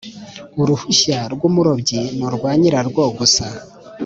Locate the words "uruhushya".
0.61-1.17